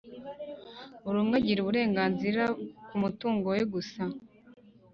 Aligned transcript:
buri 1.03 1.17
umwe 1.23 1.37
akagira 1.37 1.61
uburenganzira 1.61 2.43
ku 2.87 2.95
mutungo 3.03 3.45
we 3.55 3.61
gusa. 3.73 4.03